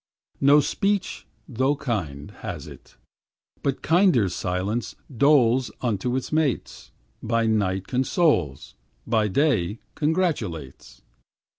No 0.39 0.61
speech, 0.61 1.27
though 1.47 1.75
kind, 1.75 2.31
has 2.39 2.65
it; 2.65 2.97
But 3.61 3.83
kinder 3.83 4.29
silence 4.29 4.95
doles 5.15 5.69
Unto 5.79 6.15
its 6.15 6.31
mates; 6.31 6.91
By 7.21 7.45
night 7.45 7.85
consoles, 7.85 8.73
By 9.05 9.27
day 9.27 9.77
congratulates. 9.93 11.03